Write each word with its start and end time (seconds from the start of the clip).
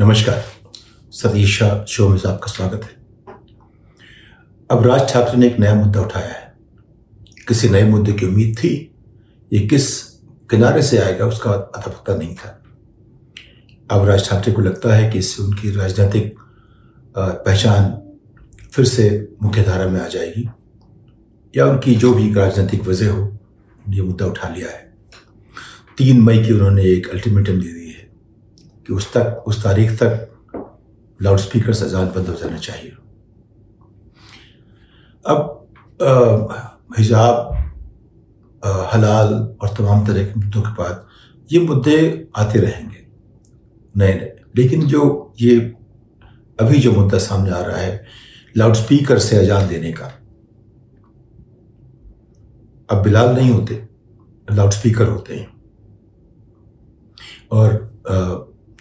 नमस्कार। 0.00 0.42
सतीश 1.10 1.62
शो 1.88 2.08
में 2.08 2.18
आपका 2.26 2.50
स्वागत 2.52 2.82
है। 2.84 2.90
अब 4.70 4.86
राज 4.86 5.12
ठाकरे 5.12 5.36
ने 5.36 5.46
एक 5.46 5.58
नया 5.60 5.74
मुद्दा 5.74 6.00
उठाया 6.00 6.26
है। 6.26 6.52
किसी 7.48 7.68
नए 7.68 7.84
मुद्दे 7.84 8.12
की 8.12 8.26
उम्मीद 8.26 8.56
थी, 8.58 8.72
ये 9.52 9.60
किस 9.60 10.00
किनारे 10.50 10.82
से 10.82 10.98
आएगा 10.98 11.26
उसका 11.26 11.50
अता 11.50 11.90
पता 11.90 12.16
नहीं 12.16 12.34
था। 12.34 12.62
अब 13.90 14.04
राज 14.04 14.28
ठाकरे 14.28 14.52
को 14.52 14.62
लगता 14.62 14.94
है 14.94 15.10
कि 15.10 15.18
इससे 15.18 15.42
उनकी 15.42 15.70
राजनीतिक 15.70 16.34
पहचान 17.18 17.86
फिर 18.72 18.84
से 18.84 19.08
मुख्य 19.42 19.62
धारा 19.62 19.86
में 19.86 20.00
आ 20.00 20.08
जाएगी। 20.08 20.48
या 21.56 21.66
उनकी 21.66 21.94
जो 21.94 22.12
भी 22.14 22.32
राजनीतिक 22.34 22.82
वजह 22.82 23.12
हो 23.12 23.38
ये 23.88 24.02
मुद्दा 24.02 24.26
उठा 24.26 24.48
लिया 24.48 24.68
है। 24.68 24.94
तीन 25.98 26.20
मई 26.20 26.44
की 26.44 26.52
उन्होंने 26.52 26.84
एक 26.84 27.08
अल्टीमेटम 27.08 27.52
दे 27.52 27.68
दी 27.68 27.85
कि 28.86 28.92
उस 28.92 29.12
तक, 29.12 29.44
उस 29.46 29.62
तारीख 29.64 29.92
तक 30.02 30.32
लाउड 31.20 31.38
स्पीकर 31.38 31.72
से 31.72 31.84
अजान 31.84 32.06
बंद 32.06 32.28
हो 32.28 32.34
जाना 32.34 32.58
चाहिए। 32.58 32.90
अब 35.24 35.52
हिजाब 36.98 37.52
हलाल 38.92 39.32
और 39.62 39.68
तमाम 39.78 40.06
तरह 40.06 40.24
के 40.24 40.40
मुद्दों 40.40 40.62
के 40.62 40.70
बाद 40.72 41.06
ये 41.50 41.60
मुद्दे 41.60 41.96
आते 42.36 42.58
रहेंगे 42.60 43.06
नए 43.94 44.14
नए 44.14 44.32
लेकिन 44.56 44.86
जो 44.86 45.32
ये, 45.40 45.58
अभी 46.58 46.78
जो 46.78 46.92
मुद्दा 46.92 47.18
सामने 47.18 47.50
आ 47.50 47.60
रहा 47.60 47.76
है 47.76 48.04
लाउड 48.56 48.74
स्पीकर 48.74 49.18
से 49.18 49.36
अजान 49.36 49.68
देने 49.68 49.92
का, 49.92 50.06
अब 52.88 53.02
बिलाल 53.02 53.34
नहीं 53.34 53.50
होते 53.50 53.74
लाउड 54.48 54.70
स्पीकर 54.70 55.08
होते 55.08 55.36
हैं। 55.36 55.48
और 57.52 57.74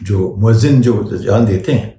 जो 0.04 0.34
मुजिन 0.38 0.82
जो 0.82 1.18
जान 1.18 1.46
देते 1.46 1.72
हैं, 1.72 1.94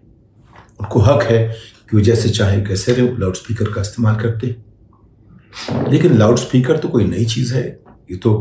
उनको 0.81 1.01
हक 1.01 1.23
है 1.23 1.47
कि 1.91 1.97
वो 1.97 2.03
जैसे 2.03 2.29
चाहे 2.29 2.61
कैसे 2.61 2.93
रहे 2.93 3.17
लाउड 3.19 3.35
स्पीकर 3.35 3.73
का 3.73 3.81
इस्तेमाल 3.81 4.17
करते। 4.17 4.57
लेकिन 5.91 6.17
लाउड 6.19 6.37
स्पीकर 6.39 6.77
तो 6.77 6.89
कोई 6.89 7.05
नई 7.05 7.25
चीज़ 7.25 7.55
है, 7.55 7.65
ये 8.11 8.17
तो 8.17 8.35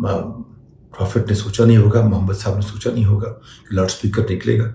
प्रॉफिट 0.00 1.28
ने 1.28 1.34
सोचा 1.34 1.64
नहीं 1.64 1.76
होगा, 1.76 2.02
मोहम्मद 2.02 2.36
साहब 2.36 2.56
ने 2.56 2.62
सोचा 2.62 2.90
नहीं 2.90 3.04
होगा 3.04 3.28
कि 3.28 3.76
लाउड 3.76 3.88
स्पीकर 3.88 4.28
निकलेगा। 4.30 4.72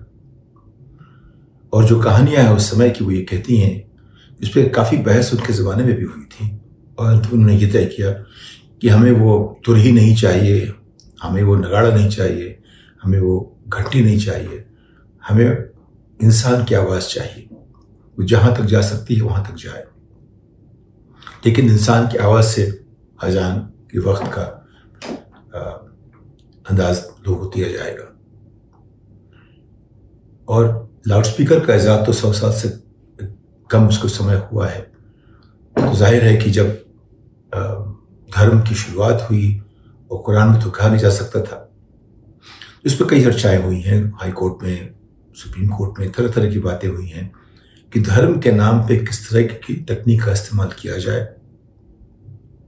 और 1.72 1.84
जो 1.84 2.00
कहानियाँ 2.00 2.42
हैं 2.42 2.50
उस 2.50 2.70
समय 2.70 2.90
की 2.90 3.04
वो 3.04 3.10
ये 3.10 3.22
कहती 3.22 3.56
हैं, 3.56 3.84
इस 4.40 4.48
पर 4.48 4.68
काफ़ी 4.68 4.96
बहस 4.98 5.32
उनके 5.34 5.52
ज़माने 5.52 5.84
में 5.84 5.94
भी 5.96 6.04
हुई 6.04 6.24
थी, 6.24 6.50
और 6.98 7.14
उन्होंने 7.32 7.56
ये 7.56 7.66
तय 7.66 7.84
किया 7.86 8.10
कि 8.82 8.88
हमें 8.88 9.10
वो 9.12 9.60
तुरही 9.64 9.92
नहीं 9.92 10.14
चाहिए, 10.16 10.72
हमें 11.22 11.42
वो 11.42 11.56
नगाड़ा 11.56 11.94
नहीं 11.94 12.08
चाहिए 12.08 12.57
हमें 13.08 13.20
वो 13.20 13.36
घंटी 13.68 14.02
नहीं 14.04 14.18
चाहिए। 14.20 14.64
हमें 15.24 15.68
इंसान 16.20 16.64
की 16.64 16.74
आवाज़ 16.74 17.06
चाहिए। 17.08 17.44
वो 18.18 18.24
जहाँ 18.24 18.54
तक 18.56 18.64
जा 18.64 18.80
सकती 18.80 19.14
है, 19.14 19.22
वहाँ 19.22 19.44
तक 19.46 19.54
जाए। 19.56 19.84
लेकिन 21.46 21.68
इंसान 21.70 22.08
की 22.08 22.18
आवाज़ 22.18 22.46
से 22.46 22.64
अजान 23.18 23.58
के 23.92 23.98
वक्त 24.00 24.26
का 24.32 24.42
अंदाज 26.66 27.02
लोगों 27.26 27.38
को 27.38 27.46
दिया 27.54 27.68
जाएगा। 27.68 28.04
और 30.48 30.90
लाउड 31.08 31.24
स्पीकर 31.24 31.64
का 31.66 31.74
ईजाद 31.74 32.04
तो 32.06 32.12
सौ 32.12 32.32
साल 32.32 32.52
से 32.52 32.68
कम 33.70 33.88
उसको 33.88 34.08
समय 34.08 34.36
हुआ 34.52 34.68
है। 34.68 34.80
तो 35.76 35.94
ज़ाहिर 35.94 36.24
है 36.24 36.36
कि 36.36 36.50
जब 36.50 36.76
धर्म 38.28 38.60
की 38.62 38.74
शुरुआत 38.74 39.26
हुई 39.30 39.60
और 40.10 40.22
कुरान 40.22 40.48
में 40.48 40.60
तो 40.60 40.70
कहा 40.70 40.88
नहीं 40.88 41.00
जा 41.00 41.10
सकता 41.10 41.40
था 41.42 41.64
इस 42.88 42.94
पर 42.94 43.06
कई 43.10 43.22
चर्चाएँ 43.24 43.62
हुई 43.62 43.80
हैं, 43.80 44.12
हाई 44.16 44.30
कोर्ट 44.32 44.62
में, 44.62 44.94
सुप्रीम 45.34 45.68
कोर्ट 45.68 45.98
में 46.00 46.10
तरह 46.12 46.28
तरह 46.28 46.50
की 46.50 46.58
बातें 46.58 46.88
हुई 46.88 47.08
हैं 47.08 47.32
कि 47.92 48.00
धर्म 48.00 48.38
के 48.40 48.52
नाम 48.52 48.80
पे 48.80 48.96
किस 48.96 49.28
तरह 49.28 49.42
की 49.42 49.74
तकनीक 49.84 50.22
का 50.22 50.32
इस्तेमाल 50.32 50.70
किया 50.80 50.96
जाए 50.98 51.28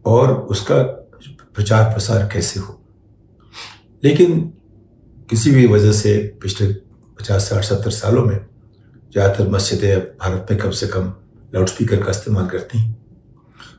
और 0.05 0.33
उसका 0.33 0.83
प्रचार 1.55 1.85
प्रसार 1.85 2.29
कैसे 2.33 2.61
हो। 2.61 2.81
लेकिन 4.05 4.41
किसी 5.31 5.51
भी 5.51 5.67
वजह 5.67 5.93
से 5.93 6.17
पिछले 6.43 6.73
पचास 7.21 7.49
साठ 7.51 7.65
सत्तर 7.65 7.91
सालों 7.91 8.25
में 8.25 8.37
ज़्यादातर 9.13 9.49
मस्जिदें 9.49 9.99
भारत 10.01 10.47
में 10.51 10.61
कम 10.61 10.71
से 10.71 10.87
कम 10.87 11.13
लाउड 11.55 11.69
स्पीकर 11.69 12.03
का 12.03 12.11
इस्तेमाल 12.11 12.47
करती 12.47 12.79
हैं। 12.79 12.97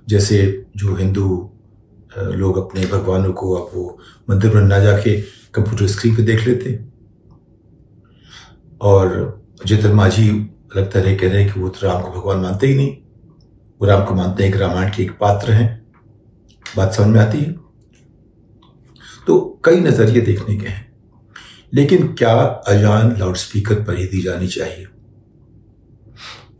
जैसे 0.09 0.65
जो 0.75 0.95
हिंदू 0.95 1.50
लोग 2.17 2.57
अपने 2.57 2.85
भगवानों 2.85 3.33
को 3.33 3.55
अब 3.55 3.77
वो 3.77 3.99
मंदिर 4.29 4.55
में 4.55 4.61
ना 4.61 4.79
जाके 4.79 5.21
कंप्यूटर 5.21 5.87
स्क्रीन 5.87 6.15
पे 6.15 6.23
देख 6.23 6.47
लेते। 6.47 6.85
और 8.81 9.41
जितन 9.65 9.91
माझी 9.91 10.31
लगता 10.75 10.99
रहे 10.99 11.15
कह 11.15 11.31
रहे 11.31 11.43
हैं 11.43 11.53
कि 11.53 11.59
वो 11.59 11.69
तो 11.69 11.87
राम 11.87 12.01
को 12.01 12.21
भगवान 12.21 12.37
मानते 12.37 12.67
ही 12.67 12.75
नहीं। 12.75 12.97
वो 13.81 13.85
राम 13.85 14.05
को 14.05 14.13
मानते 14.13 14.43
हैं 14.43 14.53
कि 14.53 14.59
रामायण 14.59 14.91
के 14.95 15.03
एक 15.03 15.11
पात्र 15.11 15.51
हैं। 15.51 15.91
बात 16.77 16.93
समझ 16.93 17.07
में 17.07 17.21
आती 17.21 17.37
है? 17.37 17.51
तो 19.27 19.61
कई 19.65 19.79
नज़रिए 19.79 20.21
देखने 20.21 20.55
के 20.55 20.67
हैं। 20.67 20.93
लेकिन 21.73 22.13
क्या 22.13 22.33
अजान 22.45 23.17
लाउड 23.19 23.35
स्पीकर 23.35 23.75
पर 23.75 23.97
ही 23.97 24.05
दी 24.05 24.21
जानी 24.21 24.47
चाहिए? 24.47 24.87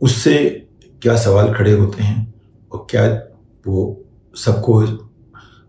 उससे 0.00 0.66
क्या 1.02 1.16
सवाल 1.16 1.54
खड़े 1.54 1.72
होते 1.72 2.02
हैं? 2.02 2.34
और 2.72 2.86
क्या 2.90 3.22
वो 3.66 4.04
सबको 4.36 4.82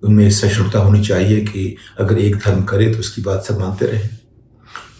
उनमें 0.03 0.31
सहिष्णुता 0.31 0.79
होनी 0.79 1.03
चाहिए 1.03 1.41
कि 1.41 1.75
अगर 1.99 2.17
एक 2.17 2.35
धर्म 2.35 2.63
करे 2.63 2.93
तो 2.93 2.99
उसकी 2.99 3.21
बात 3.21 3.43
सब 3.43 3.59
मानते 3.59 3.85
रहें। 3.85 4.09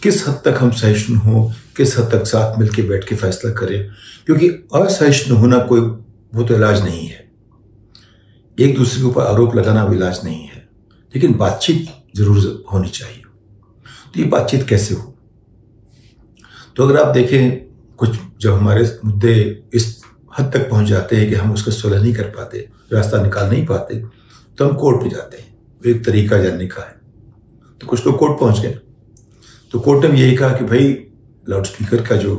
किस 0.02 0.28
हद 0.28 0.34
तक 0.34 0.54
हम 0.58 0.70
सहिष्णु 0.70 1.18
हों, 1.18 1.52
किस 1.76 1.98
हद 1.98 2.04
तक 2.12 2.24
साथ 2.24 2.58
मिलकर 2.58 2.82
बैठ 2.82 3.04
के 3.04 3.14
फैसला 3.14 3.52
करें? 3.52 3.90
क्योंकि 4.26 4.48
असहिष्णु 4.48 5.36
होना 5.36 5.58
कोई, 5.58 5.80
वो 6.34 6.42
तो 6.42 6.54
इलाज 6.54 6.82
नहीं 6.84 7.06
है। 7.06 7.30
एक 8.60 8.76
दूसरे 8.76 9.00
के 9.00 9.06
ऊपर 9.06 9.22
आरोप 9.22 9.56
लगाना 9.56 9.84
भी 9.84 9.96
इलाज 9.96 10.20
नहीं 10.24 10.44
है। 10.44 10.68
लेकिन 11.14 11.34
बातचीत 11.34 11.88
ज़रूर 12.16 12.64
होनी 12.72 12.88
चाहिए। 12.88 13.22
तो 14.14 14.20
ये 14.20 14.26
बातचीत 14.26 14.68
कैसे 14.68 14.94
हो? 14.94 15.16
तो 16.76 16.84
अगर 16.84 17.00
आप 17.00 17.06
देखें, 17.06 17.66
कुछ 17.96 18.18
जब 18.40 18.52
हमारे 18.52 18.98
मुद्दे 19.04 19.62
इस 19.74 20.02
हद 20.38 20.52
तक 20.52 20.70
पहुँच 20.70 20.86
जाते 20.86 21.16
हैं 21.16 21.28
कि 21.28 21.34
हम 21.34 21.52
उसका 21.52 21.72
सुलह 21.72 22.02
नहीं 22.02 22.14
कर 22.14 22.22
पाते, 22.22 22.68
रास्ता 22.92 23.22
निकाल 23.22 23.50
नहीं 23.50 23.66
पाते 23.66 24.23
तो 24.58 24.68
हम 24.68 24.74
कोर्ट 24.76 25.02
पे 25.02 25.10
जाते 25.10 25.36
हैं। 25.36 25.52
वो 25.52 25.90
एक 25.90 26.04
तरीका 26.04 26.38
जानने 26.38 26.66
का 26.66 26.82
है। 26.82 26.94
तो 27.80 27.86
कुछ 27.86 28.06
लोग 28.06 28.18
कोर्ट 28.18 28.38
पहुँच 28.40 28.60
गए। 28.60 28.78
तो 29.72 29.80
कोर्ट 29.80 30.04
ने 30.04 30.20
यही 30.20 30.36
कहा 30.36 30.56
कि 30.56 30.64
भाई 30.64 30.88
लाउड 31.46 31.64
स्पीकर 31.64 32.02
का 32.02 32.16
जो 32.16 32.34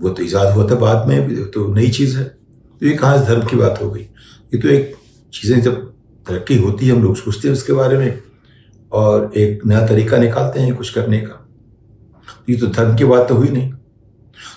वो 0.00 0.08
तो 0.08 0.22
ईजाद 0.22 0.52
हुआ 0.54 0.68
था 0.70 0.74
बाद 0.74 1.08
में 1.08 1.44
तो 1.50 1.66
नई 1.74 1.90
चीज़ 1.90 2.16
है। 2.18 2.24
तो 2.24 2.86
ये 2.86 2.92
कहाँ 2.92 3.24
धर्म 3.26 3.46
की 3.46 3.56
बात 3.56 3.82
हो 3.82 3.90
गई। 3.90 4.00
ये 4.00 4.58
तो 4.58 4.68
एक 4.68 4.94
चीज़ें 5.32 5.60
जब 5.60 5.82
तरक्की 6.26 6.56
होती 6.56 6.86
है, 6.86 6.92
हम 6.92 7.02
लोग 7.02 7.16
सोचते 7.16 7.48
हैं 7.48 7.52
उसके 7.52 7.72
बारे 7.72 7.98
में, 7.98 8.22
और 8.92 9.32
एक 9.36 9.64
नया 9.66 9.86
तरीका 9.86 10.18
निकालते 10.18 10.60
हैं 10.60 10.74
कुछ 10.74 10.90
करने 10.90 11.18
का। 11.20 11.42
ये 12.50 12.56
तो 12.56 12.66
धर्म 12.66 12.96
की 12.96 13.04
बात 13.04 13.28
तो 13.28 13.34
हुई 13.34 13.48
नहीं। 13.48 13.72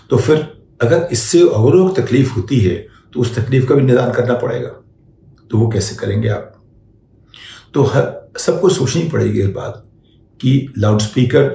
तो 0.09 0.17
फिर 0.17 0.37
अगर 0.81 1.07
इससे 1.11 1.41
और 1.41 1.93
तकलीफ़ 1.93 2.33
होती 2.33 2.59
है 2.59 2.75
तो 3.13 3.19
उस 3.19 3.35
तकलीफ़ 3.35 3.67
का 3.67 3.75
भी 3.75 3.81
निदान 3.81 4.11
करना 4.13 4.33
पड़ेगा। 4.33 4.69
तो 5.51 5.57
वो 5.57 5.67
कैसे 5.67 5.95
करेंगे 5.95 6.27
आप? 6.27 6.55
तो 7.73 7.83
हर 7.83 8.31
सबको 8.37 8.69
सोचनी 8.69 9.03
पड़ेगी 9.09 9.41
इस 9.41 9.49
बात 9.49 9.83
कि 10.39 10.73
लाउड 10.77 10.99
स्पीकर 10.99 11.47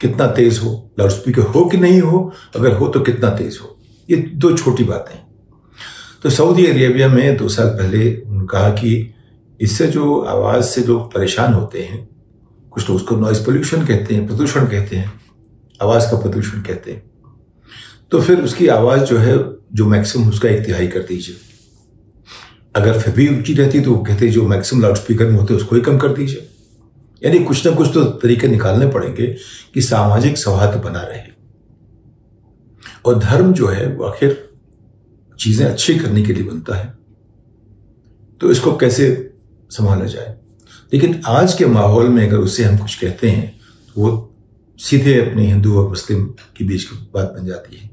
कितना 0.00 0.26
तेज 0.26 0.58
हो 0.58 0.70
लाउड 0.98 1.10
स्पीकर 1.10 1.42
हो 1.42 1.64
कि 1.64 1.76
नहीं 1.76 2.00
हो, 2.00 2.32
अगर 2.56 2.72
हो 2.72 2.88
तो 2.88 3.00
कितना 3.00 3.30
तेज 3.30 3.58
हो। 3.62 3.76
ये 4.08 4.16
दो 4.16 4.56
छोटी 4.56 4.84
बातें 4.84 5.18
तो 6.22 6.30
सऊदी 6.30 6.66
अरेबिया 6.66 7.08
में 7.08 7.36
दो 7.36 7.48
साल 7.48 7.68
पहले 7.68 8.14
उन्होंने 8.16 8.46
कहा 8.46 8.68
कि 8.70 9.14
इससे 9.60 9.86
जो 9.86 10.20
आवाज़ 10.20 10.64
से 10.64 10.84
लोग 10.84 11.12
परेशान 11.14 11.52
होते 11.52 11.82
हैं, 11.82 12.08
कुछ 12.70 12.88
लोग 12.88 12.96
उसको 12.96 13.16
नॉइज़ 13.16 13.44
पोल्यूशन 13.44 13.86
कहते 13.86 14.14
हैं, 14.14 14.26
प्रदूषण 14.26 14.66
कहते 14.66 14.96
हैं, 14.96 15.12
आवाज़ 15.82 16.10
का 16.10 16.16
प्रदूषण 16.16 16.62
कहते 16.62 16.92
हैं। 16.92 17.02
तो 18.10 18.20
फिर 18.20 18.40
उसकी 18.40 18.66
आवाज़ 18.68 19.04
जो 19.04 19.18
है, 19.18 19.36
जो 19.74 19.86
मैक्सिमम 19.86 20.28
उसका 20.28 20.48
एक 20.48 20.64
तिहाई 20.66 20.86
कर 20.86 21.00
दीजिए। 21.00 21.36
अगर 22.74 22.98
फिर 23.00 23.14
भी 23.14 23.28
ऊँची 23.28 23.54
रहती 23.54 23.80
तो 23.80 23.94
वो 23.94 24.02
कहते 24.04 24.28
जो 24.28 24.46
मैक्सिमम 24.48 24.82
लाउड 24.82 24.96
स्पीकर 24.96 25.26
में 25.26 25.38
होते 25.38 25.54
उसको 25.54 25.76
ही 25.76 25.82
कम 25.82 25.98
कर 25.98 26.12
दीजिए। 26.12 26.48
यानी 27.22 27.38
कुछ 27.38 27.66
ना 27.66 27.72
कुछ 27.72 27.88
तो 27.94 28.04
तरीके 28.04 28.48
निकालने 28.48 28.86
पड़ेंगे 28.86 29.26
कि 29.74 29.80
सामाजिक 29.80 30.38
सौहार्द 30.38 30.80
बना 30.80 31.02
रहे। 31.02 31.20
और 33.06 33.18
धर्म 33.18 33.52
जो 33.52 33.66
है, 33.66 33.86
वो 33.88 34.04
आखिर 34.04 34.50
चीज़ें 35.38 35.66
अच्छी 35.66 35.94
करने 35.94 36.22
के 36.22 36.32
लिए 36.32 36.42
बनता 36.42 36.76
है। 36.76 36.92
तो 38.40 38.50
इसको 38.50 38.76
कैसे 38.76 39.34
संभाला 39.70 40.04
जाए? 40.04 40.36
लेकिन 40.92 41.20
आज 41.26 41.54
के 41.54 41.66
माहौल 41.66 42.08
में 42.08 42.26
अगर 42.28 42.38
उससे 42.38 42.64
हम 42.64 42.76
कुछ 42.78 42.94
कहते 42.94 43.30
हैं 43.30 43.48
तो 43.88 44.00
वो 44.00 44.34
सीधे 44.78 45.14
अपने 45.20 45.46
हिंदू 45.46 45.76
और 45.78 45.88
मुस्लिम 45.88 46.24
के 46.56 46.64
बीच 46.64 46.84
की 46.84 46.96
बात 47.14 47.34
बन 47.38 47.46
जाती 47.46 47.76
है। 47.76 47.90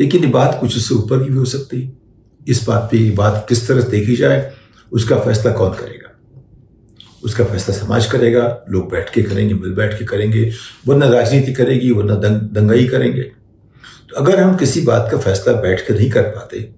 लेकिन 0.00 0.24
ये 0.24 0.30
बात 0.30 0.58
कुछ 0.60 0.76
उससे 0.76 0.94
ऊपर 0.94 1.22
की 1.24 1.30
भी 1.30 1.36
हो 1.36 1.44
सकती 1.44 1.80
है। 1.82 2.05
इस 2.46 2.64
बात 2.66 2.88
पे 2.90 2.98
ये 2.98 3.10
बात 3.10 3.46
किस 3.48 3.66
तरह 3.68 3.80
से 3.80 3.90
देखी 3.90 4.16
जाए 4.16 4.52
उसका 4.92 5.18
फैसला 5.18 5.52
कौन 5.52 5.72
करेगा? 5.72 6.10
उसका 7.22 7.44
फैसला 7.44 7.76
समाज 7.76 8.06
करेगा 8.06 8.42
लोग 8.70 8.90
बैठ 8.90 9.10
के 9.10 9.22
करेंगे 9.22 9.54
मिल 9.54 9.72
बैठ 9.74 9.98
के 9.98 10.04
करेंगे 10.04 10.50
वरना 10.86 11.08
राजनीति 11.08 11.52
करेगी 11.52 11.90
वरना 11.90 12.14
दंग, 12.16 12.40
दंगाई 12.52 12.86
करेंगे। 12.86 13.22
तो 13.22 14.16
अगर 14.16 14.40
हम 14.40 14.56
किसी 14.56 14.80
बात 14.80 15.08
का 15.12 15.18
फैसला 15.18 15.52
बैठ 15.62 15.86
कर 15.86 15.94
नहीं 15.94 16.10
कर 16.10 16.22
पाते 16.30 16.68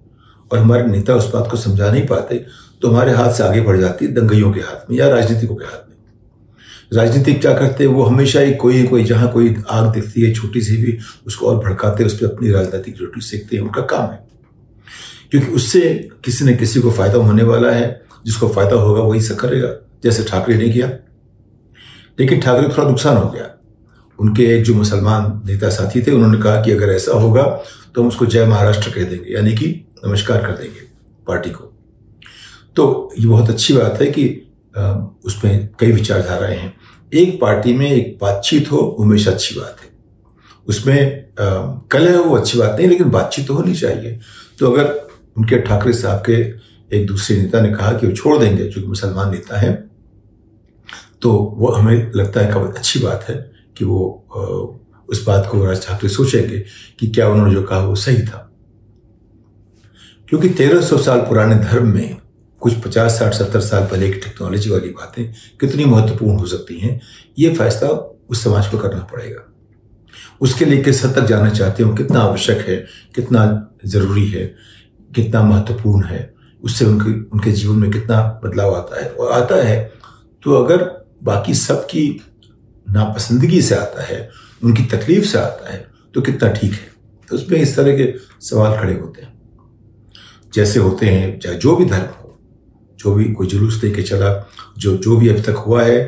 और 0.51 0.59
हमारे 0.59 0.83
नेता 0.83 1.15
उस 1.15 1.31
बात 1.33 1.47
को 1.51 1.57
समझा 1.57 1.91
नहीं 1.91 2.05
पाते 2.07 2.45
तो 2.81 2.89
हमारे 2.89 3.11
हाथ 3.11 3.31
से 3.33 3.43
आगे 3.43 3.61
बढ़ 3.61 3.79
जाती 3.79 4.05
है 4.05 4.13
दंगइयों 4.13 4.51
के 4.51 4.59
हाथ 4.59 4.89
में 4.89 4.97
या 4.97 5.07
राजनीतिकों 5.09 5.55
के 5.55 5.65
हाथ 5.65 5.89
में। 5.89 5.95
राजनीतिक 6.93 7.39
क्या 7.41 7.53
करते 7.53 7.83
हैं? 7.83 7.91
वो 7.91 8.03
हमेशा 8.03 8.39
ही 8.39 8.53
कोई 8.53 8.83
कोई 8.83 9.03
जहाँ 9.03 9.31
कोई 9.31 9.55
आग 9.69 9.91
दिखती 9.93 10.21
है 10.21 10.33
छोटी 10.33 10.61
सी 10.61 10.77
भी 10.77 10.97
उसको 11.27 11.47
और 11.47 11.63
भड़काते 11.65 12.03
उस 12.03 12.17
पर 12.19 12.25
अपनी 12.25 12.51
राजनीतिक 12.51 13.01
रोटी 13.01 13.21
सेकते 13.21 13.55
हैं 13.55 13.63
उनका 13.63 13.81
काम 13.87 14.09
है। 14.11 14.27
क्योंकि 15.31 15.47
उससे 15.49 15.81
किसी 16.25 16.45
न 16.45 16.55
किसी 16.55 16.81
को 16.81 16.91
फ़ायदा 16.91 17.17
होने 17.17 17.43
वाला 17.43 17.71
है, 17.71 18.01
जिसको 18.25 18.47
फ़ायदा 18.47 18.75
होगा 18.75 19.01
वही 19.01 19.21
सब 19.21 19.35
करेगा। 19.35 19.73
जैसे 20.03 20.23
ठाकरे 20.23 20.55
ने 20.57 20.69
किया। 20.69 20.87
लेकिन 22.19 22.39
ठाकरे 22.41 22.67
को 22.67 22.77
थोड़ा 22.77 22.89
नुकसान 22.89 23.17
हो 23.17 23.29
गया। 23.29 23.49
उनके 24.19 24.45
एक 24.55 24.63
जो 24.63 24.73
मुसलमान 24.73 25.41
नेता 25.45 25.69
साथी 25.69 26.01
थे, 26.01 26.11
उन्होंने 26.11 26.37
कहा 26.37 26.61
कि 26.61 26.71
अगर 26.71 26.89
ऐसा 26.89 27.11
होगा 27.13 27.43
तो 27.95 28.01
हम 28.01 28.07
उसको 28.07 28.25
जय 28.25 28.45
महाराष्ट्र 28.45 28.91
कह 28.91 29.03
देंगे, 29.03 29.33
यानी 29.33 29.53
कि 29.53 29.67
नमस्कार 30.05 30.41
कर 30.41 30.51
देंगे 30.53 30.81
पार्टी 31.27 31.49
को। 31.49 31.63
तो 32.75 33.13
ये 33.19 33.25
बहुत 33.27 33.49
अच्छी 33.49 33.73
बात 33.73 34.01
है 34.01 34.07
कि 34.09 34.25
उसमें 35.25 35.69
कई 35.79 35.91
विचारधाराएँ 35.91 36.57
हैं। 36.57 36.73
एक 37.11 37.39
पार्टी 37.41 37.73
में 37.73 37.89
एक 37.91 38.17
बातचीत 38.21 38.71
हो 38.71 38.95
हमेशा 38.99 39.31
अच्छी 39.31 39.55
बात 39.55 39.77
है। 39.81 39.89
उसमें 40.67 41.25
कलह 41.91 42.17
हो 42.17 42.35
अच्छी 42.35 42.57
बात 42.59 42.75
नहीं, 42.79 42.87
लेकिन 42.87 43.09
बातचीत 43.09 43.47
तो 43.47 43.53
होनी 43.53 43.73
चाहिए। 43.75 44.19
तो 44.59 44.71
अगर 44.71 45.08
उनके 45.39 45.59
ठाकरे 45.59 45.93
साहब 45.93 46.23
के 46.29 46.37
एक 46.97 47.05
दूसरे 47.07 47.37
नेता 47.37 47.61
ने 47.61 47.69
कहा 47.71 47.91
कि 47.91 48.07
वो 48.07 48.13
छोड़ 48.13 48.37
देंगे 48.37 48.63
जो 48.63 48.87
मुसलमान 48.87 49.31
नेता 49.31 49.59
है। 49.59 49.71
तो 51.21 51.31
वो 51.57 51.71
हमें 51.71 52.11
लगता 52.15 52.41
है 52.41 52.53
काफ़ी 52.53 52.77
अच्छी 52.77 52.99
बात 52.99 53.25
है 53.29 53.35
कि 53.77 53.85
वो 53.85 53.99
उस 55.09 55.23
बात 55.25 55.47
को 55.51 55.65
राज 55.65 55.85
ठाकरे 55.87 56.09
सोचेंगे 56.09 56.59
कि 56.99 57.07
क्या 57.07 57.27
उन्होंने 57.29 57.53
जो 57.53 57.63
कहा 57.63 57.79
वो 57.79 57.95
सही 57.95 58.21
था। 58.21 58.45
क्योंकि 60.29 60.49
तेरह 60.49 60.81
सौ 60.81 60.97
साल 60.97 61.19
पुराने 61.19 61.55
धर्म 61.55 61.87
में 61.87 62.17
कुछ 62.61 62.73
पचास, 62.73 63.19
साठ, 63.19 63.33
सत्तर 63.33 63.59
साल 63.59 63.83
पहले 63.83 64.09
की 64.09 64.19
टेक्नोलॉजी 64.19 64.69
वाली 64.69 64.89
बातें 64.89 65.33
कितनी 65.59 65.85
महत्वपूर्ण 65.85 66.39
हो 66.39 66.45
सकती 66.45 66.79
हैं, 66.79 66.99
ये 67.39 67.53
फैसला 67.55 67.89
उस 68.29 68.43
समाज 68.43 68.67
को 68.67 68.77
करना 68.77 69.01
पड़ेगा। 69.03 69.45
उसके 70.41 70.65
लिए 70.65 70.81
किस 70.83 71.03
हद 71.05 71.15
तक 71.15 71.25
जाना 71.25 71.49
चाहते 71.49 71.83
हो 71.83 71.93
कितना 71.93 72.19
आवश्यक 72.19 72.57
है, 72.57 72.75
कितना 73.15 73.71
ज़रूरी 73.85 74.27
है 74.27 74.55
कितना 75.15 75.41
महत्वपूर्ण 75.43 76.05
है, 76.05 76.33
उससे 76.63 76.85
उनके 76.85 77.11
उनके 77.29 77.51
जीवन 77.51 77.75
में 77.75 77.91
कितना 77.91 78.21
बदलाव 78.43 78.75
आता 78.75 79.03
है। 79.03 79.09
और 79.09 79.31
आता 79.31 79.55
है 79.55 79.91
तो 80.43 80.53
अगर 80.53 80.83
बाकी 81.23 81.53
सबकी 81.53 82.21
नापसंदगी 82.87 83.61
से 83.61 83.75
आता 83.75 84.03
है, 84.03 84.29
उनकी 84.63 84.83
तकलीफ़ 84.83 85.25
से 85.25 85.37
आता 85.37 85.71
है 85.73 85.87
तो 86.13 86.21
कितना 86.21 86.49
ठीक 86.49 86.71
है? 86.71 86.87
तो 87.29 87.35
उसमें 87.35 87.59
इस 87.59 87.75
तरह 87.75 87.97
के 87.97 88.13
सवाल 88.41 88.77
खड़े 88.77 88.93
होते 88.93 89.21
हैं। 89.21 89.33
जैसे 90.53 90.79
होते 90.79 91.05
हैं, 91.05 91.39
चाहे 91.39 91.55
जो 91.55 91.75
भी 91.75 91.85
धर्म 91.85 92.23
हो, 92.23 92.39
जो 92.99 93.13
भी 93.13 93.25
कोई 93.25 93.47
जुलूस 93.47 93.75
दे 93.75 93.91
के 93.91 94.01
चला, 94.01 94.49
जो 94.77 94.97
जो 94.97 95.17
भी 95.17 95.29
अभी 95.29 95.41
तक 95.41 95.63
हुआ 95.67 95.83
है, 95.83 95.99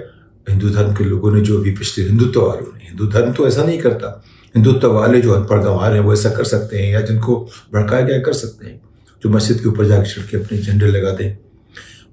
हिंदू 0.49 0.69
धर्म 0.69 0.93
के 0.95 1.03
लोगों 1.03 1.31
ने 1.31 1.41
जो 1.41 1.59
भी 1.59 1.71
पिछले 1.71 2.05
हिंदुत्व 2.05 2.41
वालों 2.41 2.77
ने, 2.77 2.83
हिंदू 2.83 3.07
धर्म 3.07 3.33
तो 3.33 3.47
ऐसा 3.47 3.63
नहीं 3.63 3.79
करता, 3.79 4.23
हिंदुत्व 4.55 4.91
वाले 4.91 5.21
जो 5.21 5.33
अनपढ़ 5.33 5.63
गंवार 5.63 5.93
हैं, 5.93 5.99
वो 5.99 6.13
ऐसा 6.13 6.29
कर 6.29 6.43
सकते 6.43 6.79
हैं, 6.79 6.93
या 6.93 7.01
जिनको 7.01 7.49
भड़काया 7.73 8.01
गया 8.01 8.19
कर 8.19 8.33
सकते 8.33 8.65
हैं। 8.65 8.81
जो 9.23 9.29
मस्जिद 9.29 9.59
के 9.61 9.67
ऊपर 9.69 9.85
जाकर 9.85 10.05
चढ़ 10.05 10.29
के 10.29 10.37
अपने 10.37 10.57
झंडे 10.57 10.87
लगा 10.87 11.11
दें 11.11 11.37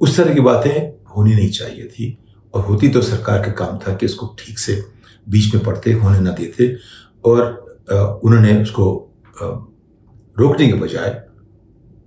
उस 0.01 0.17
तरह 0.17 0.35
की 0.35 0.41
बातें 0.41 0.73
होनी 1.17 1.35
नहीं 1.35 1.51
चाहिए 1.51 1.85
थी 1.85 2.17
और 2.55 2.65
होती 2.65 2.89
तो 2.89 3.03
सरकार 3.03 3.43
का 3.43 3.53
काम 3.59 3.79
था 3.79 3.95
कि 3.95 4.07
इसको 4.07 4.27
ठीक 4.39 4.59
से 4.59 4.83
बीच 5.29 5.55
में 5.55 5.65
पड़ते 5.65 5.93
होने 5.93 6.21
ना 6.21 6.31
देते 6.33 6.75
और 7.25 7.41
उन्होंने 8.25 8.63
उसको 8.63 8.87
रोकने 10.37 10.67
के 10.67 10.75
बजाय 10.75 11.23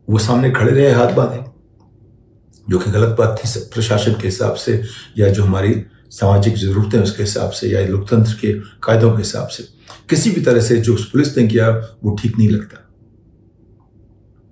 वो 0.10 0.20
सामने 0.20 0.50
खड़े 0.52 0.72
रहे, 0.72 0.92
हाथ 0.92 1.14
बांधे, 1.14 1.44
जो 2.70 2.80
कि 2.80 2.92
गलत 2.92 3.16
बात 3.18 3.40
थी 3.40 3.60
प्रशासन 3.74 4.14
के 4.14 4.28
हिसाब 4.28 4.56
से 4.56 4.82
या 5.18 5.30
जो 5.30 5.44
हमारी 5.44 5.74
सामाजिक 6.12 6.56
जरूरतें 6.56 7.00
उसके 7.00 7.24
हिसाब 7.24 7.52
से 7.52 7.70
या 7.70 7.86
लोकतंत्र 7.88 8.34
के 8.42 8.54
कायदों 8.84 9.12
के 9.12 9.18
हिसाब 9.18 9.48
से। 9.48 9.64
किसी 10.10 10.32
भी 10.32 10.42
तरह 10.42 10.62
से 10.62 10.78
जो 10.78 10.96
पुलिस 11.12 11.38
ने 11.38 11.48
किया, 11.48 11.70
वो 12.04 12.16
ठीक 12.22 12.38
नहीं 12.38 12.50
लगता। 12.50 12.91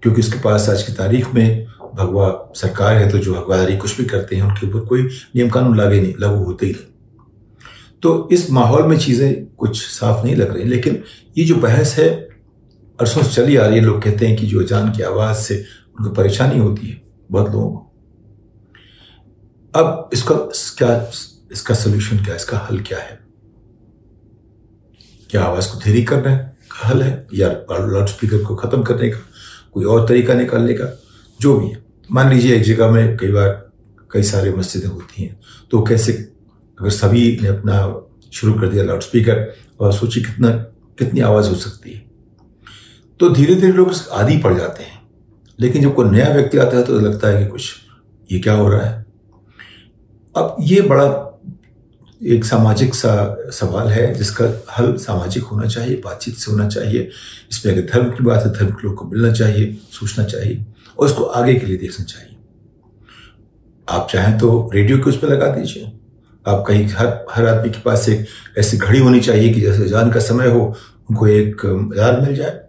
क्योंकि 0.03 0.21
उसके 0.21 0.39
पास 0.39 0.69
आज 0.69 0.83
की 0.83 0.93
तारीख 0.93 1.33
में 1.35 1.67
भगवा 1.95 2.51
सरकार 2.55 2.95
है 2.97 3.09
तो 3.09 3.17
जो 3.17 3.33
भगवादारी 3.33 3.77
कुछ 3.77 3.97
भी 3.97 4.05
करते 4.05 4.35
हैं, 4.35 4.43
उनके 4.43 4.67
ऊपर 4.67 4.79
कोई 4.79 5.01
नियम 5.35 5.49
कानून 5.49 5.77
लागे 5.77 6.01
नहीं, 6.01 6.13
लागू 6.19 6.43
होते 6.43 6.65
ही 6.65 6.71
नहीं। 6.71 6.83
तो 8.01 8.29
इस 8.31 8.51
माहौल 8.51 8.83
में 8.83 8.97
चीज़ें 8.97 9.45
कुछ 9.45 9.87
साफ़ 9.87 10.25
नहीं 10.25 10.35
लग 10.35 10.55
रही, 10.55 10.63
लेकिन 10.63 11.03
ये 11.37 11.45
जो 11.45 11.55
बहस 11.55 11.95
है, 11.99 12.09
अरसों 12.99 13.23
से 13.23 13.33
चली 13.33 13.55
आ 13.55 13.65
रही 13.65 13.77
है। 13.77 13.85
लोग 13.85 14.01
कहते 14.03 14.27
हैं 14.27 14.37
कि 14.37 14.47
जो 14.47 14.63
जान 14.63 14.91
की 14.91 15.03
आवाज़ 15.03 15.37
से 15.37 15.65
उनको 15.99 16.11
परेशानी 16.11 16.59
होती 16.59 16.87
है, 16.87 17.01
बहुत 17.31 17.51
लोगों 17.51 17.71
को। 17.71 17.85
अब 19.79 20.09
इसका, 20.13 20.35
क्या, 20.77 21.11
इसका 21.51 21.75
सोल्यूशन 21.75 22.17
क्या, 22.17 22.35
इसका 22.35 22.57
हल 22.57 22.79
क्या 22.79 22.99
है? 22.99 23.19
क्या 25.29 25.43
आवाज़ 25.43 25.71
को 25.71 25.79
धीरे 25.79 26.01
करना 26.01 26.29
है? 26.29 26.57
का 26.71 26.87
हल 26.87 27.03
है? 27.03 27.27
या 27.33 27.49
लाउड 27.71 28.07
स्पीकर 28.07 28.43
को 28.43 28.55
खत्म 28.55 28.83
करने 28.83 29.09
का? 29.09 29.19
कोई 29.73 29.85
और 29.85 30.07
तरीका 30.07 30.33
निकालने 30.33 30.73
का, 30.73 30.99
जो 31.41 31.57
भी 31.59 31.67
है। 31.67 31.83
मान 32.11 32.29
लीजिए 32.29 32.55
एक 32.55 32.63
जगह 32.63 32.91
में 32.91 33.17
कई 33.17 33.31
बार 33.31 33.69
कई 34.11 34.23
सारे 34.23 34.51
मस्जिदें 34.51 34.89
होती 34.89 35.23
हैं 35.23 35.39
तो 35.71 35.81
कैसे 35.81 36.13
अगर 36.79 36.89
सभी 36.89 37.39
ने 37.41 37.47
अपना 37.47 37.77
शुरू 38.31 38.53
कर 38.53 38.69
दिया 38.69 38.83
लाउड 38.83 39.01
स्पीकर 39.01 39.53
और 39.79 39.93
सोचिए 39.93 40.23
कितना, 40.23 40.49
कितनी 40.99 41.19
आवाज़ 41.19 41.49
हो 41.49 41.55
सकती 41.55 41.91
है। 41.91 42.05
तो 43.19 43.29
धीरे 43.29 43.55
धीरे 43.55 43.73
लोग 43.73 43.91
आदि 44.11 44.37
पड़ 44.37 44.53
जाते 44.53 44.83
हैं। 44.83 45.01
लेकिन 45.59 45.81
जब 45.81 45.95
कोई 45.95 46.09
नया 46.09 46.33
व्यक्ति 46.33 46.57
आता 46.57 46.77
है 46.77 46.83
तो 46.83 46.99
लगता 46.99 47.27
है 47.27 47.43
कि 47.43 47.49
कुछ, 47.51 47.75
ये 48.31 48.39
क्या 48.39 48.53
हो 48.53 48.69
रहा 48.69 48.85
है? 48.85 49.05
अब 50.35 50.55
ये 50.59 50.81
बड़ा 50.81 51.05
एक 52.21 52.45
सामाजिक 52.45 52.95
सा, 52.95 53.49
सवाल 53.51 53.87
है 53.87 54.13
जिसका 54.13 54.45
हल 54.77 54.95
सामाजिक 54.97 55.43
होना 55.43 55.67
चाहिए, 55.67 55.95
बातचीत 55.95 56.35
से 56.35 56.51
होना 56.51 56.67
चाहिए। 56.67 57.09
इसमें 57.51 57.73
अगर 57.73 57.85
धर्म 57.91 58.09
की 58.09 58.23
बात 58.23 58.45
है, 58.45 58.51
धर्म 58.53 58.71
के 58.71 58.87
लोग 58.87 58.95
को 58.95 59.05
मिलना 59.05 59.31
चाहिए, 59.33 59.77
सोचना 59.91 60.25
चाहिए 60.25 60.65
और 60.99 61.05
उसको 61.05 61.23
आगे 61.23 61.53
के 61.55 61.65
लिए 61.65 61.77
देखना 61.77 62.05
चाहिए। 62.05 62.35
आप 63.87 64.07
चाहें 64.11 64.37
तो 64.37 64.69
रेडियो 64.73 64.97
के 64.97 65.09
उस 65.09 65.17
पर 65.17 65.27
लगा 65.27 65.47
दीजिए। 65.47 65.91
आप 66.45 66.63
कहीं 66.67 66.87
हर 66.87 67.07
हर 67.31 67.45
आदमी 67.47 67.69
के 67.69 67.79
पास 67.79 68.07
एक 68.09 68.25
ऐसी 68.57 68.77
घड़ी 68.77 68.99
होनी 68.99 69.19
चाहिए 69.19 69.53
कि 69.53 69.61
जैसे 69.61 69.87
जान 69.89 70.11
का 70.11 70.19
समय 70.19 70.47
हो, 70.47 70.65
उनको 71.09 71.27
एक 71.27 71.61
याद 71.97 72.21
मिल 72.23 72.35
जाए। 72.35 72.59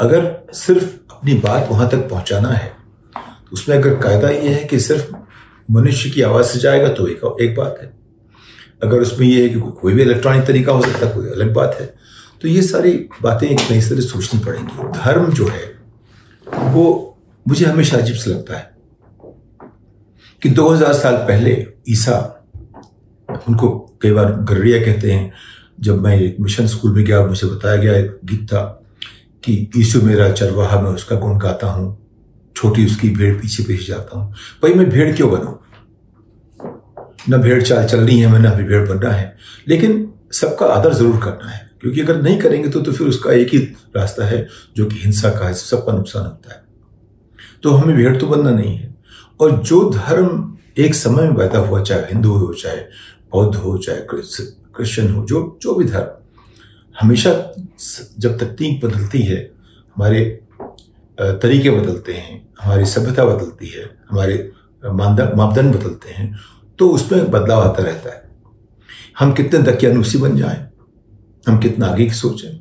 अगर 0.00 0.32
सिर्फ़ 0.54 0.84
अपनी 1.10 1.34
बात 1.40 1.68
वहाँ 1.70 1.88
तक 1.90 2.08
पहुँचाना 2.10 2.48
है 2.48 2.68
तो 3.14 3.52
उसमें 3.52 3.76
अगर 3.76 3.94
कायदा 3.94 4.28
ये 4.28 4.48
है 4.48 4.64
कि 4.64 4.80
सिर्फ़ 4.80 5.14
मनुष्य 5.70 6.10
की 6.10 6.22
आवाज़ 6.22 6.46
से 6.46 6.58
जाएगा 6.58 6.88
तो 6.88 7.06
एक 7.08 7.20
एक 7.40 7.56
बात 7.56 7.78
है। 7.82 7.92
अगर 8.82 9.00
उसमें 9.00 9.26
ये 9.26 9.42
है 9.42 9.48
कि 9.48 9.60
कोई 9.60 9.92
भी 9.92 10.02
इलेक्ट्रॉनिक 10.02 10.46
तरीका 10.46 10.72
हो 10.72 10.82
सकता 10.82 11.06
है, 11.06 11.14
कोई 11.14 11.26
अलग 11.26 11.54
बात 11.54 11.76
है। 11.80 11.94
तो 12.42 12.48
ये 12.48 12.62
सारी 12.62 12.92
बातें 13.22 13.48
एक 13.48 13.60
नई 13.70 13.80
तरह 13.80 14.00
सोचनी 14.00 14.40
पड़ेंगी। 14.40 14.98
धर्म 14.98 15.32
जो 15.32 15.46
है, 15.48 15.78
वो 16.46 17.16
मुझे 17.48 17.66
हमेशा 17.66 17.96
अजीब 17.96 18.16
से 18.16 18.30
लगता 18.30 18.56
है 18.56 18.74
कि 20.42 20.48
2000 20.48 20.92
साल 20.92 21.16
पहले 21.16 21.66
ईसा, 21.88 22.46
उनको 23.48 23.98
कई 24.02 24.10
बार 24.10 24.32
गर्रिया 24.32 24.78
कहते 24.84 25.12
हैं। 25.12 25.32
जब 25.80 26.02
मैं 26.02 26.20
एक 26.20 26.36
मिशन 26.40 26.66
स्कूल 26.66 26.94
में 26.94 27.04
गया, 27.04 27.26
मुझे 27.26 27.46
बताया 27.46 27.76
गया 27.76 27.96
एक 27.96 28.18
गीत 28.24 28.44
था 28.44 28.82
कि 29.44 29.70
ईसु 29.76 30.00
मेरा 30.02 30.30
चरवाहा, 30.32 30.80
मैं 30.80 30.90
उसका 30.90 31.16
गुण 31.16 31.38
गाता 31.38 31.66
हूँ, 31.66 31.98
छोटी 32.56 32.86
उसकी 32.86 33.08
भेड़ 33.10 33.34
पीछे 33.34 33.62
पीछे 33.62 33.84
जाता 33.84 34.18
हूँ। 34.18 34.32
भाई, 34.32 34.72
मैं 34.72 34.90
भेड़ 34.90 35.16
क्यों 35.16 35.30
बनू? 35.30 35.60
न 37.26 37.38
भेड़ 37.42 37.62
चाल 37.62 37.86
चलनी 37.86 38.18
है, 38.20 38.30
मैं 38.32 38.38
न 38.40 38.54
भी 38.56 38.64
भेड़ 38.64 38.88
बनना 38.88 39.10
है। 39.10 39.36
लेकिन 39.68 40.12
सबका 40.32 40.66
आदर 40.66 40.92
ज़रूर 40.94 41.16
करना 41.16 41.50
है, 41.50 41.70
क्योंकि 41.80 42.00
अगर 42.00 42.20
नहीं 42.22 42.38
करेंगे 42.38 42.68
तो 42.68 42.80
तो 42.80 42.92
फिर 42.92 43.06
उसका 43.08 43.32
एक 43.32 43.48
ही 43.48 43.58
रास्ता 43.96 44.24
है, 44.24 44.46
जो 44.76 44.86
कि 44.86 44.96
हिंसा 44.96 45.30
का 45.30 45.46
है, 45.46 45.54
सबका 45.54 45.92
नुकसान 45.92 46.24
होता 46.24 46.54
है। 46.54 46.62
तो 47.62 47.70
हमें 47.70 47.96
भेड़ 47.96 48.16
तो 48.16 48.26
बनना 48.26 48.50
नहीं 48.50 48.76
है। 48.76 48.94
और 49.40 49.56
जो 49.62 49.88
धर्म 49.90 50.56
एक 50.78 50.94
समय 50.94 51.22
में 51.22 51.34
पैदा 51.36 51.58
हुआ, 51.58 51.82
चाहे 51.82 52.02
हिंदू 52.04 52.32
हो, 52.32 52.52
चाहे 52.54 52.76
बौद्ध 53.32 53.54
हो, 53.54 53.76
चाहे 53.78 54.00
क्रिश्चियन 54.08 55.10
हो, 55.10 55.24
जो 55.24 55.58
जो 55.62 55.74
भी 55.74 55.84
धर्म, 55.84 56.08
हमेशा 56.96 57.30
जब 58.18 58.38
तकनीक 58.38 58.84
बदलती 58.84 59.22
है, 59.22 59.38
हमारे 59.96 60.24
तरीके 61.18 61.70
बदलते 61.70 62.12
हैं, 62.12 62.42
हमारी 62.60 62.84
सभ्यता 62.86 63.24
बदलती 63.24 63.68
है, 63.68 63.84
हमारे 64.10 64.36
मापदंड 64.82 65.74
बदलते 65.74 66.10
हैं 66.10 66.34
तो 66.78 66.88
उसमें 66.90 67.30
बदलाव 67.30 67.62
आता 67.62 67.82
रहता 67.82 68.10
है। 68.10 68.22
हम 69.18 69.32
कितने 69.32 69.62
दकियानुसी 69.62 70.18
बन 70.18 70.36
जाएँ, 70.36 70.68
हम 71.46 71.58
कितना 71.58 71.86
आगे 71.86 72.04
की 72.04 72.14
सोचें, 72.14 72.60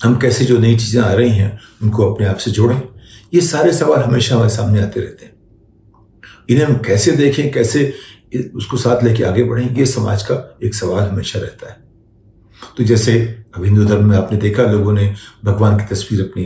हम 0.00 0.16
कैसे 0.18 0.44
जो 0.44 0.58
नई 0.58 0.76
चीज़ें 0.76 1.02
आ 1.02 1.12
रही 1.12 1.30
हैं, 1.30 1.58
उनको 1.82 2.12
अपने 2.12 2.26
आप 2.26 2.36
से 2.36 2.50
जोड़ें, 2.50 2.80
ये 3.34 3.40
सारे 3.40 3.72
सवाल 3.72 4.02
हमेशा 4.02 4.34
हमारे 4.34 4.50
सामने 4.50 4.82
आते 4.82 5.00
रहते 5.00 5.24
हैं। 5.24 5.32
इन्हें 6.50 6.64
हम 6.64 6.76
कैसे 6.76 7.12
देखें, 7.12 7.50
कैसे 7.52 7.92
उसको 8.56 8.76
साथ 8.76 9.02
लेके 9.04 9.24
आगे 9.24 9.44
बढ़ें, 9.44 9.68
ये 9.70 9.86
समाज 9.86 10.22
का 10.22 10.58
एक 10.64 10.74
सवाल 10.74 11.08
हमेशा 11.08 11.38
रहता 11.38 11.70
है। 11.70 11.76
तो 12.76 12.84
जैसे 12.84 13.14
अब 13.54 13.64
हिंदू 13.64 13.84
धर्म 13.84 14.08
में 14.08 14.16
आपने 14.16 14.38
देखा, 14.38 14.62
लोगों 14.62 14.92
ने 14.92 15.14
भगवान 15.44 15.76
की 15.78 15.84
तस्वीर 15.86 16.20
अपनी 16.22 16.44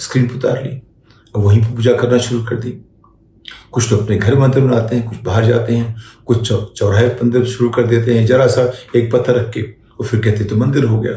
स्क्रीन 0.00 0.26
पर 0.28 0.34
उतार 0.34 0.62
ली, 0.64 0.80
और 1.34 1.42
वहीं 1.42 1.62
पर 1.62 1.74
पूजा 1.76 1.92
करना 1.92 2.18
शुरू 2.18 2.42
कर 2.44 2.56
दी। 2.56 2.70
कुछ 3.72 3.92
लोग 3.92 4.02
अपने 4.02 4.16
घर 4.16 4.38
मंदिर 4.38 4.64
बनाते 4.64 4.96
हैं 4.96 5.08
कुछ 5.08 5.18
बाहर 5.24 5.44
जाते 5.44 5.76
हैं 5.76 5.96
कुछ 6.26 6.52
चौराहे 6.52 7.08
मंदिर 7.08 7.44
शुरू 7.46 7.70
कर 7.70 7.86
देते 7.86 8.18
हैं 8.18 8.26
जरा 8.26 8.46
सा 8.46 8.62
एक 8.96 9.12
पत्थर 9.12 9.34
रख 9.34 9.52
के 9.54 9.62
और 9.62 10.06
फिर 10.06 10.20
कहते 10.20 10.44
तो 10.44 10.56
मंदिर 10.56 10.84
हो 10.84 11.00
गया। 11.00 11.12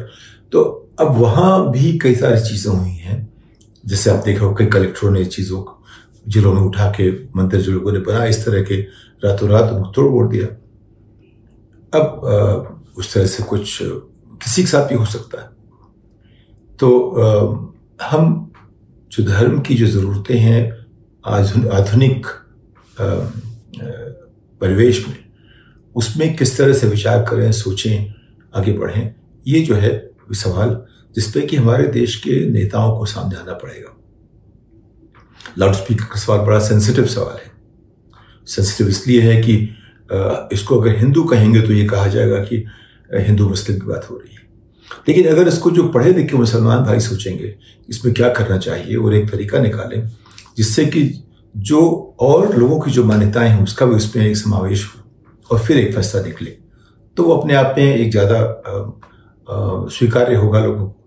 तो 0.51 0.63
अब 0.99 1.17
वहाँ 1.17 1.71
भी 1.71 1.97
कई 1.99 2.15
सारी 2.15 2.39
चीज़ें 2.39 2.71
हुई 2.73 2.89
हैं। 2.89 3.29
जैसे 3.83 4.09
आप 4.09 4.23
देखो 4.25 4.53
कई 4.55 4.65
कलेक्टरों 4.65 5.11
ने 5.11 5.25
चीज़ों 5.25 5.61
को 5.61 5.77
जिलों 6.27 6.53
में 6.53 6.61
उठा 6.61 6.89
के 6.89 7.11
मंदिर 7.35 7.61
जो 7.61 7.71
लोगों 7.71 7.91
ने 7.91 7.99
बनाया 7.99 8.25
इस 8.25 8.45
तरह 8.45 8.63
के 8.63 8.81
रातों 9.23 9.49
रात 9.49 9.71
उनको 9.73 9.89
तोड़ 9.91 10.07
बोड़ 10.07 10.27
दिया। 10.27 10.47
अब 11.93 12.21
आ, 12.25 12.35
उस 12.97 13.13
तरह 13.13 13.25
से 13.25 13.43
कुछ 13.43 13.77
किसी 13.81 14.61
के 14.61 14.67
साथ 14.67 14.87
भी 14.89 14.95
हो 14.95 15.05
सकता 15.05 15.41
है। 15.41 15.49
तो 16.79 16.89
आ, 17.11 18.05
हम 18.05 18.51
जो 19.11 19.23
धर्म 19.23 19.59
की 19.59 19.75
जो 19.75 19.87
ज़रूरतें 19.87 20.37
हैं 20.37 20.80
आधुनिक 21.23 22.25
परिवेश 24.61 25.07
में 25.07 25.17
उसमें 25.95 26.35
किस 26.35 26.57
तरह 26.57 26.73
से 26.73 26.87
विचार 26.87 27.25
करें, 27.25 27.51
सोचें, 27.51 28.13
आगे 28.53 28.73
बढ़ें, 28.73 29.15
ये 29.45 29.61
जो 29.61 29.75
है 29.75 30.09
सवाल 30.33 30.69
जिसपे 31.15 31.41
कि 31.41 31.55
हमारे 31.57 31.87
देश 31.89 32.15
के 32.17 32.39
नेताओं 32.49 32.97
को 32.97 33.05
सामने 33.05 33.35
आना 33.35 33.53
पड़ेगा। 33.53 33.97
लाउड 35.57 35.73
स्पीकर 35.73 36.03
का 36.03 36.19
सवाल 36.19 36.39
बड़ा 36.39 36.59
सेंसिटिव 36.59 37.05
सवाल 37.05 37.35
है। 37.35 37.51
सेंसिटिव 38.47 38.87
इसलिए 38.87 39.21
है 39.21 39.41
कि 39.41 39.55
इसको 40.53 40.79
अगर 40.79 40.97
हिंदू 40.97 41.23
कहेंगे 41.23 41.61
तो 41.61 41.73
ये 41.73 41.85
कहा 41.87 42.07
जाएगा 42.07 42.39
कि 42.43 42.63
हिंदू 43.17 43.47
मुस्लिम 43.49 43.79
की 43.79 43.87
बात 43.87 44.07
हो 44.09 44.17
रही 44.17 44.35
है। 44.35 44.41
लेकिन 45.07 45.27
अगर 45.27 45.47
इसको 45.47 45.71
जो 45.71 45.87
पढ़े 45.89 46.13
लिखे 46.13 46.37
मुसलमान 46.37 46.83
भाई 46.85 46.99
सोचेंगे, 46.99 47.55
इसमें 47.89 48.13
क्या 48.13 48.29
करना 48.29 48.57
चाहिए 48.57 48.95
और 48.95 49.15
एक 49.15 49.29
तरीका 49.31 49.59
निकालें 49.59 50.09
जिससे 50.57 50.85
कि 50.85 51.03
जो 51.55 51.81
और 52.19 52.55
लोगों 52.57 52.79
की 52.79 52.91
जो 52.91 53.03
मान्यताएँ 53.03 53.49
हैं 53.49 53.63
उसका 53.63 53.85
भी 53.85 53.95
उसमें 53.95 54.25
एक 54.25 54.37
समावेश 54.37 54.85
हो 54.85 55.01
और 55.49 55.59
फिर 55.59 55.77
एक 55.77 55.93
फैसला 55.95 56.21
निकले। 56.21 56.57
तो 57.17 57.23
वो 57.23 57.35
अपने 57.35 57.53
आप 57.55 57.75
में 57.77 57.83
एक 57.85 58.11
ज़्यादा 58.11 58.39
स्वीकार्य 59.89 60.35
होगा 60.35 60.59
लोगों 60.59 60.85
को। 60.85 60.97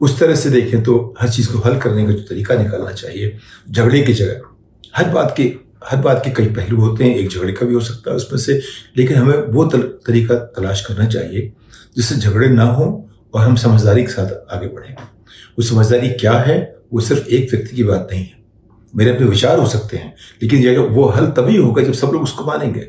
उस 0.00 0.18
तरह 0.18 0.34
से 0.34 0.50
देखें 0.50 0.82
तो 0.82 1.14
हर 1.20 1.28
चीज़ 1.28 1.52
को 1.52 1.58
हल 1.58 1.76
करने 1.80 2.04
का 2.06 2.12
जो 2.12 2.22
तरीका 2.24 2.54
निकालना 2.54 2.92
चाहिए 2.92 3.38
झगड़े 3.70 4.02
की 4.02 4.12
जगह। 4.12 4.40
हर 4.94 5.10
बात 5.10 5.34
के 5.36 5.42
हर 5.86 6.00
बात 6.02 6.22
के 6.24 6.30
कई 6.32 6.46
पहलू 6.54 6.80
होते 6.80 7.04
हैं 7.04 7.16
एक 7.16 7.28
झगड़े 7.28 7.52
का 7.52 7.66
भी 7.66 7.74
हो 7.74 7.80
सकता 7.80 8.10
है 8.10 8.16
उसमें 8.16 8.38
से 8.40 8.60
लेकिन 8.96 9.16
हमें 9.16 9.36
वो 9.52 9.64
तल, 9.64 9.82
तरीका 10.06 10.34
तलाश 10.34 10.84
करना 10.86 11.06
चाहिए 11.06 11.52
जिससे 11.96 12.14
झगड़े 12.16 12.48
ना 12.48 12.64
हो 12.64 12.86
और 13.34 13.42
हम 13.42 13.56
समझदारी 13.56 14.02
के 14.04 14.10
साथ 14.10 14.54
आगे 14.54 14.66
बढ़ें। 14.68 14.94
वो 14.94 15.62
समझदारी 15.64 16.08
क्या 16.10 16.32
है 16.40 16.58
वो 16.92 17.00
सिर्फ़ 17.00 17.28
एक 17.28 17.50
व्यक्ति 17.52 17.76
की 17.76 17.84
बात 17.84 18.08
नहीं 18.10 18.24
है। 18.24 18.35
मेरे 18.96 19.10
अपने 19.10 19.26
विचार 19.26 19.58
हो 19.58 19.66
सकते 19.66 19.96
हैं। 19.96 20.14
लेकिन 20.42 20.62
ये 20.62 20.76
वो 20.78 21.08
हल 21.08 21.26
तभी 21.26 21.56
होगा 21.56 21.82
जब 21.82 21.92
सब 21.92 22.10
लोग 22.12 22.22
उसको 22.22 22.44
मानेंगे। 22.44 22.80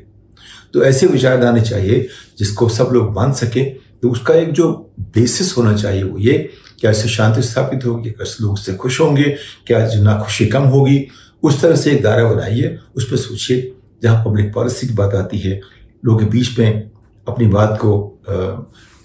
तो 0.74 0.84
ऐसे 0.84 1.08
विचार 1.08 1.42
लाने 1.42 1.62
चाहिए 1.62 2.08
जिसको 2.40 2.70
सब 2.70 2.90
लोग 2.94 3.14
मान 3.16 3.34
सके। 3.34 3.64
तो 4.02 4.10
उसका 4.10 4.34
एक 4.34 4.52
जो 4.52 4.72
बेसिस 5.00 5.56
होना 5.58 5.74
चाहिए 5.74 6.04
वो 6.04 6.18
ये 6.20 6.38
क्या 6.80 6.92
इससे 6.92 7.10
शांति 7.10 7.42
स्थापित 7.42 7.86
होगी 7.86 8.10
क्या 8.10 8.26
लोग 8.42 8.54
उससे 8.54 8.74
खुश 8.74 9.00
होंगे 9.02 9.36
क्या 9.68 9.88
जो 9.88 10.04
नाखुशी 10.04 10.46
कम 10.48 10.64
होगी। 10.64 11.08
उस 11.44 11.62
तरह 11.62 11.76
से 11.76 11.92
एक 11.92 12.04
दायरा 12.04 12.30
बनाइए, 12.30 12.78
उस 12.96 13.10
पर 13.12 13.16
सोचिए, 13.16 13.74
जहाँ 14.04 14.24
पब्लिक 14.26 14.54
पॉलिसी 14.54 14.88
की 14.88 14.94
बात 14.94 15.16
आती 15.16 15.40
है। 15.40 15.62
लोगों 16.06 16.20
के 16.20 16.26
बीच 16.26 16.60
में 16.60 16.92
अपनी 17.28 17.48
बात 17.48 17.78
को 17.82 18.22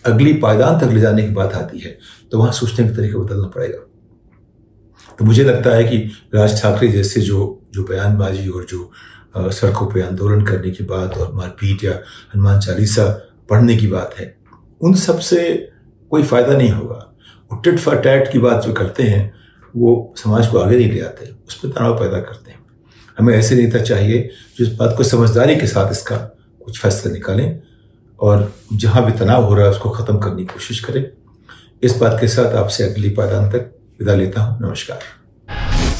अगली 0.05 0.33
पायदान 0.35 0.79
तक 0.81 0.93
ले 0.93 1.01
जाने 1.01 1.23
की 1.23 1.35
बात 1.35 1.55
आती 1.55 1.79
है। 1.79 1.99
तो 2.33 2.39
वहाँ 2.39 2.53
सोचने 2.53 2.89
का 2.89 2.97
तरीका 2.97 3.19
बदलना 3.19 3.49
पड़ेगा। 3.49 3.92
तो 5.23 5.26
मुझे 5.26 5.43
लगता 5.45 5.71
है 5.71 5.83
कि 5.85 5.97
राज 6.35 6.61
ठाकरे 6.61 6.87
जैसे 6.88 7.21
जो 7.21 7.41
जो 7.75 7.83
बयानबाजी 7.87 8.49
और 8.49 8.64
जो 8.67 9.50
सड़कों 9.50 9.87
पर 9.87 10.00
आंदोलन 10.02 10.41
करने 10.45 10.71
की 10.71 10.85
बात 10.85 11.17
और 11.17 11.33
मारपीट 11.35 11.85
या 11.85 11.93
हनुमान 12.33 12.59
चालीसा 12.61 13.05
पढ़ने 13.50 13.76
की 13.76 13.87
बात 13.87 14.14
है, 14.19 14.26
उन 14.81 14.95
सबसे 14.95 15.38
कोई 16.11 16.23
फ़ायदा 16.23 16.57
नहीं 16.57 16.71
होगा। 16.71 16.97
वो 17.50 17.59
टिट 17.61 17.79
फॉर 17.79 17.97
टैट 17.99 18.31
की 18.33 18.38
बात 18.38 18.64
जो 18.64 18.73
करते 18.73 19.02
हैं, 19.02 19.23
वो 19.75 20.14
समाज 20.19 20.49
को 20.49 20.59
आगे 20.59 20.76
नहीं 20.76 20.91
ले 20.93 21.00
आते, 21.00 21.31
उस 21.49 21.59
पर 21.59 21.69
तनाव 21.69 21.95
पैदा 21.99 22.21
करते 22.21 22.50
हैं। 22.50 22.59
हमें 23.19 23.35
ऐसे 23.35 23.57
नेता 23.57 23.81
चाहिए, 23.81 24.29
जो 24.57 24.64
इस 24.64 24.73
बात 24.73 24.95
को 24.97 25.05
समझदारी 25.05 25.57
के 25.57 25.67
साथ 25.67 25.91
इसका 25.91 26.17
कुछ 26.61 26.81
फैसला 26.81 27.12
निकालें 27.12 27.61
और 28.19 28.52
जहाँ 28.75 29.05
भी 29.07 29.12
तनाव 29.19 29.45
हो 29.45 29.55
रहा 29.55 29.64
है 29.64 29.71
उसको 29.71 29.91
ख़त्म 29.91 30.19
करने 30.19 30.43
की 30.43 30.52
कोशिश 30.55 30.81
करें। 30.81 31.05
इस 31.83 31.97
बात 31.99 32.19
के 32.21 32.29
साथ 32.29 32.57
आपसे 32.57 32.85
अगली 32.85 33.11
पायदान 33.12 33.49
तक 33.50 33.71
विदा 34.03 34.15
लेता 34.15 34.41
हूँ 34.43 34.59
नमस्कार 34.61 35.92